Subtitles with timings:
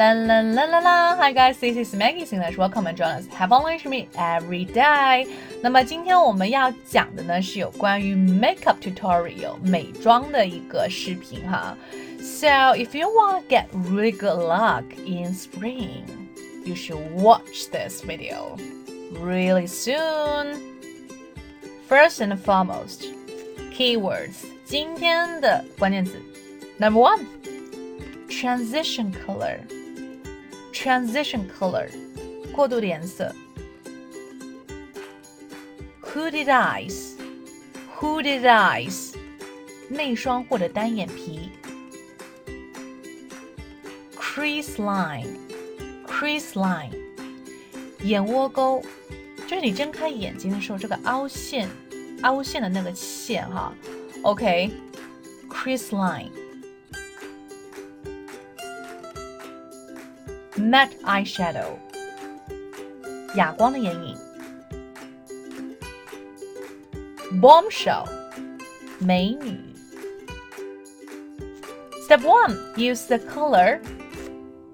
[0.00, 1.16] La la la la la!
[1.16, 2.26] Hi guys, this is Maggie.
[2.30, 2.58] English.
[2.58, 3.26] Welcome and join us.
[3.28, 5.26] Have fun with me every day.
[5.62, 11.76] 那么今天我们要讲的呢是有关于 makeup tutorial 美妆的一个视频哈。
[12.20, 16.04] So if you want to get really good luck in spring,
[16.66, 18.58] you should watch this video
[19.14, 20.60] really soon.
[21.88, 23.06] First and foremost,
[23.72, 26.20] keywords 今天的关键词
[26.78, 27.24] Number one,
[28.28, 29.60] transition color.
[30.72, 31.88] Transition color，
[32.52, 33.34] 过渡的颜色。
[36.02, 39.14] Hooded eyes，hooded eyes，
[39.88, 41.50] 内双或者单眼皮。
[44.16, 46.90] Crease line，crease line，
[48.02, 48.82] 眼窝沟，
[49.46, 51.68] 就是你睁开眼睛的时候，这个凹陷、
[52.22, 53.72] 凹陷的那个线哈。
[54.22, 56.30] OK，crease line。
[60.60, 61.78] matte eyeshadow，
[63.34, 64.16] 哑光的眼影。
[67.40, 68.06] bombshell，
[68.98, 69.60] 美女。
[72.06, 73.80] Step one, use the color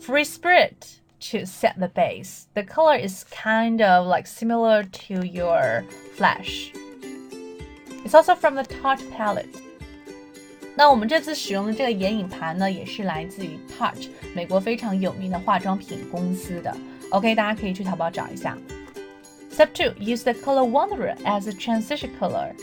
[0.00, 2.46] Free Spirit to set the base.
[2.54, 5.84] The color is kind of like similar to your
[6.16, 6.72] flash.
[8.04, 9.54] It's also from the Tarte palette.
[10.74, 16.76] 那我们这次使用的这个眼影盘呢，也是来自于 Touch 美国非常有名的化妆品公司的。
[17.10, 18.56] OK，大家可以去淘宝找一下。
[19.50, 22.54] Step two, use the color Wanderer as a transition color.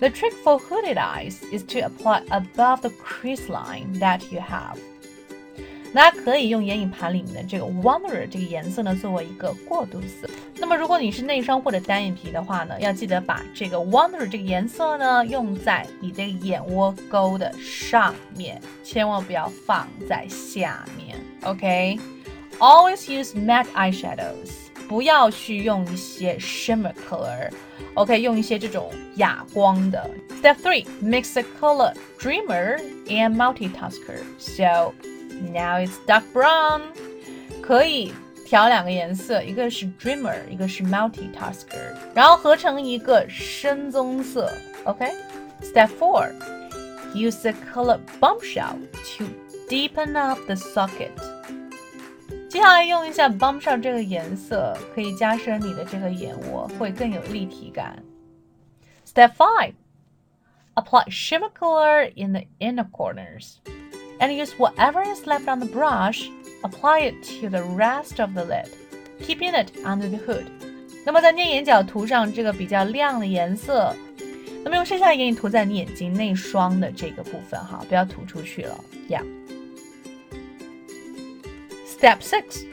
[0.00, 4.78] The trick for hooded eyes is to apply above the crease line that you have.
[5.93, 10.27] 大家可以用眼影盘里面的这个 Wanderer 这个颜色呢，作为一个过渡色。
[10.57, 21.15] 那么如果你是内双或者单眼皮的话呢，要记得把这个 Wanderer 这个颜色呢，用在你的眼窝沟的上面，千万不要放在下面。
[21.43, 24.49] OK，always use matte eyeshadows，
[24.87, 27.51] 不要去用一些 shimmer color。
[27.93, 30.09] OK，用一些这种哑光的。
[30.41, 34.23] Step three, mix the color Dreamer and Multitasker.
[34.39, 34.95] So
[35.52, 36.82] Now it's dark brown，
[37.62, 38.12] 可以
[38.44, 44.52] 调两个颜色，一个是 Dreamer，一个是 Multitasker，然后合成一个深棕色。
[44.84, 46.32] OK，Step four,
[47.14, 48.78] use the color Bombshell
[49.16, 49.24] to
[49.68, 51.10] deepen up the socket。
[52.48, 58.02] 接下来用一下 Bombshell 这个颜色，可以加深你的这个眼窝，会更有立体感。
[59.06, 59.74] Step five,
[60.74, 63.56] apply shimmer color in the inner corners
[64.20, 66.28] and use whatever is left on the brush,
[66.62, 68.68] apply it to the rest of the lid,
[69.20, 70.46] keeping it under the hood.
[71.04, 73.94] 那么在捏眼角涂上这个比较亮的颜色，
[74.64, 78.78] 那么用剩下的眼影涂在你眼睛内双的这个部分哈，不要涂出去了，
[79.08, 79.22] Yeah.
[81.86, 82.64] Step six,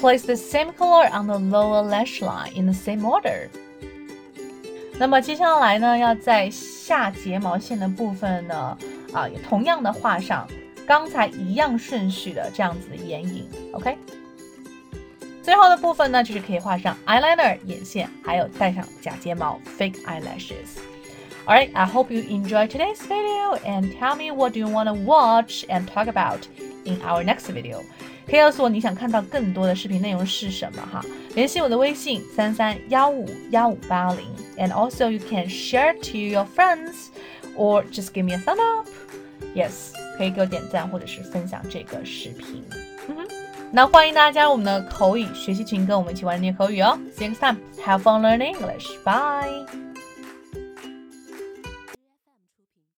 [0.00, 3.48] place the same color on the lower lash line in the same order.
[4.98, 8.78] 那么接下来呢，要在下睫毛线的部分呢，
[9.12, 10.48] 啊，也同样的画上
[10.86, 13.96] 刚才一样顺序的这样子的眼影，OK。
[15.42, 24.60] 最后的部分呢，就是可以画上 eyeliner 眼线，还有戴上假睫毛 fake eyelashes。Alright, I hope you enjoyed today's video and tell me what do
[24.60, 26.46] you want to watch and talk about
[26.84, 27.82] in our next video.
[28.24, 31.04] 可以告诉我你想看到更多的视频内容是什么哈？
[31.34, 34.24] 联系我的微信三三幺五幺五八零，
[34.56, 37.08] and also you can share to your friends
[37.56, 38.86] or just give me a thumb up.
[39.56, 39.90] Yes.
[40.17, 42.63] 可以给我点赞或者是分享这个视频。
[43.09, 43.15] 嗯
[43.69, 46.97] 那欢迎大家加入我们的口语学习群，跟我们一起玩练口语哦。
[47.17, 47.57] See you next time.
[47.85, 48.87] Have fun learning English.
[49.03, 49.65] Bye.